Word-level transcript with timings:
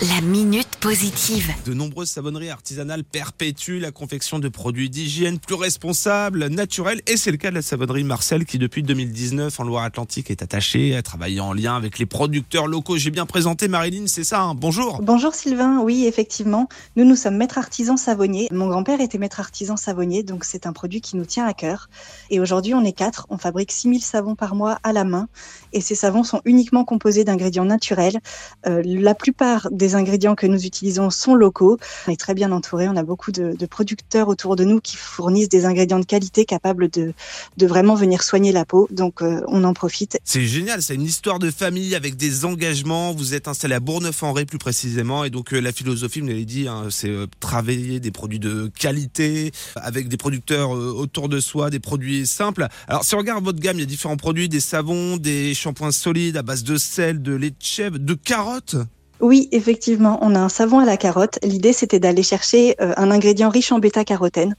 La 0.00 0.20
minute 0.20 0.76
positive. 0.80 1.52
De 1.66 1.74
nombreuses 1.74 2.10
savonneries 2.10 2.50
artisanales 2.50 3.02
perpétuent 3.02 3.80
la 3.80 3.90
confection 3.90 4.38
de 4.38 4.48
produits 4.48 4.88
d'hygiène 4.88 5.40
plus 5.40 5.56
responsables, 5.56 6.46
naturels, 6.46 7.00
et 7.08 7.16
c'est 7.16 7.32
le 7.32 7.36
cas 7.36 7.50
de 7.50 7.56
la 7.56 7.62
savonnerie 7.62 8.04
Marcel 8.04 8.44
qui 8.44 8.58
depuis 8.58 8.84
2019 8.84 9.58
en 9.58 9.64
Loire-Atlantique 9.64 10.30
est 10.30 10.40
attachée 10.40 10.94
à 10.94 11.02
travailler 11.02 11.40
en 11.40 11.52
lien 11.52 11.74
avec 11.74 11.98
les 11.98 12.06
producteurs 12.06 12.68
locaux. 12.68 12.96
J'ai 12.96 13.10
bien 13.10 13.26
présenté 13.26 13.66
Marilyn, 13.66 14.06
c'est 14.06 14.22
ça, 14.22 14.42
hein? 14.42 14.54
Bonjour. 14.54 15.00
Bonjour 15.02 15.34
Sylvain, 15.34 15.80
oui 15.80 16.06
effectivement, 16.06 16.68
nous 16.94 17.04
nous 17.04 17.16
sommes 17.16 17.36
maîtres 17.36 17.58
artisans 17.58 17.96
savonniers. 17.96 18.46
Mon 18.52 18.68
grand-père 18.68 19.00
était 19.00 19.18
maître 19.18 19.40
artisan 19.40 19.76
savonnier, 19.76 20.22
donc 20.22 20.44
c'est 20.44 20.66
un 20.66 20.72
produit 20.72 21.00
qui 21.00 21.16
nous 21.16 21.26
tient 21.26 21.44
à 21.44 21.54
cœur. 21.54 21.90
Et 22.30 22.38
aujourd'hui 22.38 22.72
on 22.72 22.84
est 22.84 22.92
quatre, 22.92 23.26
on 23.30 23.36
fabrique 23.36 23.72
6000 23.72 24.00
savons 24.00 24.36
par 24.36 24.54
mois 24.54 24.78
à 24.84 24.92
la 24.92 25.02
main, 25.02 25.26
et 25.72 25.80
ces 25.80 25.96
savons 25.96 26.22
sont 26.22 26.40
uniquement 26.44 26.84
composés 26.84 27.24
d'ingrédients 27.24 27.64
naturels. 27.64 28.20
Euh, 28.68 28.80
la 28.84 29.16
plupart 29.16 29.66
des 29.72 29.87
ingrédients 29.94 30.34
que 30.34 30.46
nous 30.46 30.64
utilisons 30.64 31.10
sont 31.10 31.34
locaux. 31.34 31.78
On 32.06 32.12
est 32.12 32.20
très 32.20 32.34
bien 32.34 32.52
entouré. 32.52 32.88
On 32.88 32.96
a 32.96 33.02
beaucoup 33.02 33.32
de, 33.32 33.54
producteurs 33.66 34.28
autour 34.28 34.56
de 34.56 34.64
nous 34.64 34.80
qui 34.80 34.96
fournissent 34.96 35.48
des 35.48 35.66
ingrédients 35.66 35.98
de 35.98 36.04
qualité 36.04 36.44
capables 36.44 36.88
de, 36.88 37.12
vraiment 37.60 37.94
venir 37.94 38.22
soigner 38.22 38.52
la 38.52 38.64
peau. 38.64 38.88
Donc, 38.90 39.22
euh, 39.22 39.42
on 39.48 39.64
en 39.64 39.74
profite. 39.74 40.18
C'est 40.24 40.44
génial. 40.44 40.82
C'est 40.82 40.94
une 40.94 41.02
histoire 41.02 41.38
de 41.38 41.50
famille 41.50 41.94
avec 41.94 42.16
des 42.16 42.44
engagements. 42.44 43.12
Vous 43.12 43.34
êtes 43.34 43.46
installé 43.46 43.74
à 43.74 43.80
Bourneuf-en-Ré 43.80 44.46
plus 44.46 44.58
précisément. 44.58 45.24
Et 45.24 45.30
donc, 45.30 45.52
euh, 45.52 45.60
la 45.60 45.72
philosophie, 45.72 46.20
vous 46.20 46.28
l'avez 46.28 46.44
dit, 46.44 46.66
hein, 46.66 46.88
c'est 46.90 47.10
euh, 47.10 47.26
travailler 47.40 48.00
des 48.00 48.10
produits 48.10 48.38
de 48.38 48.70
qualité 48.78 49.52
avec 49.76 50.08
des 50.08 50.16
producteurs 50.16 50.70
autour 50.70 51.28
de 51.28 51.40
soi, 51.40 51.70
des 51.70 51.80
produits 51.80 52.26
simples. 52.26 52.68
Alors, 52.86 53.04
si 53.04 53.14
on 53.14 53.18
regarde 53.18 53.44
votre 53.44 53.60
gamme, 53.60 53.76
il 53.76 53.80
y 53.80 53.82
a 53.82 53.86
différents 53.86 54.16
produits, 54.16 54.48
des 54.48 54.60
savons, 54.60 55.16
des 55.16 55.54
shampoings 55.54 55.92
solides 55.92 56.36
à 56.36 56.42
base 56.42 56.64
de 56.64 56.76
sel, 56.76 57.22
de 57.22 57.34
lait 57.34 57.50
de 57.50 57.56
chèvre, 57.60 57.98
de 57.98 58.14
carottes. 58.14 58.76
Oui, 59.20 59.48
effectivement, 59.50 60.18
on 60.22 60.36
a 60.36 60.38
un 60.38 60.48
savon 60.48 60.78
à 60.78 60.84
la 60.84 60.96
carotte. 60.96 61.40
L'idée, 61.42 61.72
c'était 61.72 61.98
d'aller 61.98 62.22
chercher 62.22 62.76
euh, 62.80 62.94
un 62.96 63.10
ingrédient 63.10 63.48
riche 63.48 63.72
en 63.72 63.80
bêta-carotène. 63.80 64.54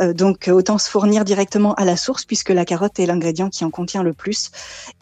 Euh, 0.00 0.12
donc, 0.12 0.50
autant 0.52 0.78
se 0.78 0.90
fournir 0.90 1.24
directement 1.24 1.74
à 1.74 1.84
la 1.84 1.96
source, 1.96 2.24
puisque 2.24 2.48
la 2.48 2.64
carotte 2.64 2.98
est 2.98 3.06
l'ingrédient 3.06 3.48
qui 3.48 3.64
en 3.64 3.70
contient 3.70 4.02
le 4.02 4.12
plus. 4.12 4.50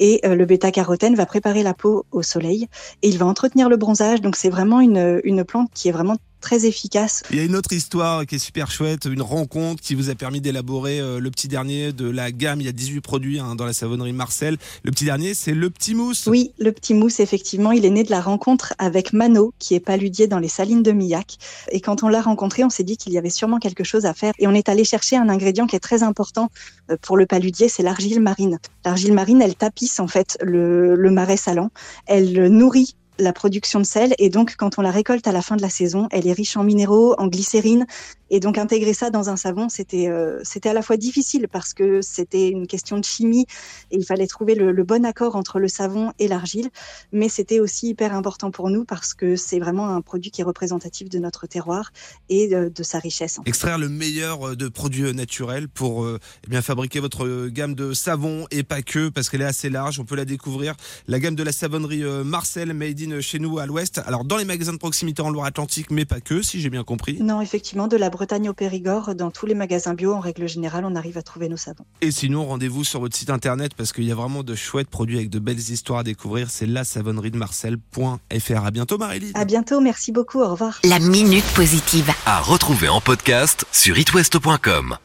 Et 0.00 0.20
euh, 0.26 0.34
le 0.34 0.44
bêta-carotène 0.44 1.14
va 1.14 1.24
préparer 1.24 1.62
la 1.62 1.72
peau 1.72 2.04
au 2.10 2.22
soleil 2.22 2.68
et 3.00 3.08
il 3.08 3.16
va 3.16 3.24
entretenir 3.24 3.70
le 3.70 3.78
bronzage. 3.78 4.20
Donc, 4.20 4.36
c'est 4.36 4.50
vraiment 4.50 4.80
une, 4.80 5.20
une 5.24 5.44
plante 5.44 5.70
qui 5.72 5.88
est 5.88 5.92
vraiment 5.92 6.16
très 6.40 6.66
efficace. 6.66 7.22
Il 7.30 7.36
y 7.36 7.40
a 7.40 7.44
une 7.44 7.54
autre 7.54 7.72
histoire 7.72 8.26
qui 8.26 8.36
est 8.36 8.38
super 8.38 8.70
chouette, 8.70 9.04
une 9.04 9.22
rencontre 9.22 9.82
qui 9.82 9.94
vous 9.94 10.10
a 10.10 10.14
permis 10.14 10.40
d'élaborer 10.40 11.00
euh, 11.00 11.20
le 11.20 11.30
petit 11.30 11.48
dernier 11.48 11.92
de 11.92 12.08
la 12.08 12.32
gamme. 12.32 12.60
Il 12.60 12.66
y 12.66 12.68
a 12.68 12.72
18 12.72 13.00
produits 13.00 13.38
hein, 13.38 13.54
dans 13.54 13.66
la 13.66 13.72
savonnerie 13.72 14.12
Marcel. 14.12 14.56
Le 14.82 14.90
petit 14.90 15.04
dernier, 15.04 15.34
c'est 15.34 15.54
le 15.54 15.70
petit 15.70 15.94
mousse. 15.94 16.26
Oui, 16.26 16.52
le 16.58 16.72
petit 16.72 16.94
mousse, 16.94 17.20
effectivement, 17.20 17.72
il 17.72 17.84
est 17.84 17.90
né 17.90 18.02
de 18.02 18.10
la 18.10 18.20
rencontre 18.20 18.74
avec 18.78 19.12
Mano, 19.12 19.52
qui 19.58 19.74
est 19.74 19.80
paludier 19.80 20.26
dans 20.26 20.38
les 20.38 20.48
salines 20.48 20.82
de 20.82 20.92
Millac. 20.92 21.36
Et 21.70 21.80
quand 21.80 22.02
on 22.02 22.08
l'a 22.08 22.22
rencontré, 22.22 22.64
on 22.64 22.70
s'est 22.70 22.84
dit 22.84 22.96
qu'il 22.96 23.12
y 23.12 23.18
avait 23.18 23.30
sûrement 23.30 23.58
quelque 23.58 23.84
chose 23.84 24.06
à 24.06 24.14
faire. 24.14 24.32
Et 24.38 24.46
on 24.46 24.54
est 24.54 24.68
allé 24.68 24.84
chercher 24.84 25.16
un 25.16 25.28
ingrédient 25.28 25.66
qui 25.66 25.76
est 25.76 25.80
très 25.80 26.02
important 26.02 26.50
euh, 26.90 26.96
pour 27.00 27.16
le 27.16 27.26
paludier, 27.26 27.68
c'est 27.68 27.82
l'argile 27.82 28.20
marine. 28.20 28.58
L'argile 28.84 29.12
marine, 29.12 29.42
elle 29.42 29.54
tapisse 29.54 30.00
en 30.00 30.08
fait 30.08 30.38
le, 30.42 30.94
le 30.94 31.10
marais 31.10 31.36
salant. 31.36 31.70
Elle 32.06 32.48
nourrit 32.48 32.96
la 33.20 33.32
production 33.32 33.80
de 33.80 33.84
sel 33.84 34.14
et 34.18 34.30
donc 34.30 34.56
quand 34.56 34.78
on 34.78 34.82
la 34.82 34.90
récolte 34.90 35.26
à 35.26 35.32
la 35.32 35.42
fin 35.42 35.56
de 35.56 35.62
la 35.62 35.70
saison, 35.70 36.08
elle 36.10 36.26
est 36.26 36.32
riche 36.32 36.56
en 36.56 36.64
minéraux, 36.64 37.14
en 37.18 37.26
glycérine 37.26 37.86
et 38.30 38.40
donc 38.40 38.58
intégrer 38.58 38.94
ça 38.94 39.10
dans 39.10 39.28
un 39.28 39.36
savon, 39.36 39.68
c'était 39.68 40.08
euh, 40.08 40.40
c'était 40.44 40.68
à 40.68 40.72
la 40.72 40.82
fois 40.82 40.96
difficile 40.96 41.48
parce 41.50 41.74
que 41.74 42.00
c'était 42.00 42.48
une 42.48 42.66
question 42.66 42.98
de 42.98 43.04
chimie 43.04 43.46
et 43.90 43.96
il 43.96 44.04
fallait 44.04 44.28
trouver 44.28 44.54
le, 44.54 44.84
bon 44.84 45.04
accord 45.04 45.36
entre 45.36 45.58
le 45.58 45.68
savon 45.68 46.12
et 46.18 46.28
l'argile, 46.28 46.70
mais 47.12 47.28
c'était 47.28 47.60
aussi 47.60 47.88
hyper 47.88 48.14
important 48.14 48.50
pour 48.50 48.70
nous 48.70 48.84
parce 48.84 49.14
que 49.14 49.36
c'est 49.36 49.58
vraiment 49.58 49.88
un 49.88 50.00
produit 50.00 50.30
qui 50.30 50.40
est 50.40 50.44
représentatif 50.44 51.08
de 51.08 51.18
notre 51.18 51.46
terroir 51.46 51.92
et 52.28 52.48
de, 52.48 52.82
sa 52.82 52.98
richesse. 52.98 53.38
Extraire 53.44 53.78
le 53.78 53.88
meilleur 53.88 54.56
de 54.56 54.68
produits 54.68 55.12
naturels 55.12 55.68
pour 55.68 56.04
euh, 56.04 56.18
eh 56.46 56.50
bien 56.50 56.62
fabriquer 56.62 57.00
votre 57.00 57.48
gamme 57.48 57.74
de 57.74 57.92
savon 57.92 58.46
et 58.50 58.62
pas 58.62 58.82
que 58.82 59.08
parce 59.10 59.28
qu'elle 59.28 59.42
est 59.42 59.44
assez 59.44 59.68
large, 59.68 60.00
on 60.00 60.04
peut 60.04 60.16
la 60.16 60.24
découvrir. 60.24 60.74
La 61.08 61.18
gamme 61.18 61.34
de 61.34 61.42
la 61.42 61.52
savonnerie 61.52 62.04
euh, 62.04 62.24
Marcel 62.24 62.72
Made 62.72 63.00
in 63.00 63.09
chez 63.20 63.40
nous 63.40 63.58
à 63.58 63.66
l'ouest. 63.66 64.00
Alors 64.06 64.24
dans 64.24 64.36
les 64.36 64.44
magasins 64.44 64.72
de 64.72 64.78
proximité 64.78 65.22
en 65.22 65.30
Loire-Atlantique, 65.30 65.90
mais 65.90 66.04
pas 66.04 66.20
que, 66.20 66.42
si 66.42 66.60
j'ai 66.60 66.70
bien 66.70 66.84
compris. 66.84 67.18
Non, 67.20 67.40
effectivement, 67.40 67.88
de 67.88 67.96
la 67.96 68.10
Bretagne 68.10 68.48
au 68.48 68.54
Périgord, 68.54 69.14
dans 69.14 69.30
tous 69.30 69.46
les 69.46 69.54
magasins 69.54 69.94
bio, 69.94 70.12
en 70.12 70.20
règle 70.20 70.48
générale, 70.48 70.84
on 70.84 70.94
arrive 70.94 71.18
à 71.18 71.22
trouver 71.22 71.48
nos 71.48 71.56
savons. 71.56 71.84
Et 72.00 72.10
sinon, 72.12 72.46
rendez-vous 72.46 72.84
sur 72.84 73.00
votre 73.00 73.16
site 73.16 73.30
internet 73.30 73.74
parce 73.74 73.92
qu'il 73.92 74.04
y 74.04 74.12
a 74.12 74.14
vraiment 74.14 74.42
de 74.42 74.54
chouettes 74.54 74.88
produits 74.88 75.16
avec 75.16 75.30
de 75.30 75.38
belles 75.38 75.58
histoires 75.58 76.00
à 76.00 76.04
découvrir. 76.04 76.50
C'est 76.50 76.66
la 76.66 76.84
savonnerie 76.84 77.30
de 77.30 77.36
Marcel.fr. 77.38 78.64
À 78.64 78.70
bientôt, 78.70 78.98
Marélie. 78.98 79.32
À 79.34 79.44
bientôt, 79.44 79.80
merci 79.80 80.12
beaucoup, 80.12 80.40
au 80.40 80.48
revoir. 80.48 80.78
La 80.84 80.98
minute 80.98 81.46
positive. 81.54 82.10
À 82.26 82.40
retrouver 82.40 82.88
en 82.88 83.00
podcast 83.00 83.64
sur 83.72 83.98
itwest.com. 83.98 84.96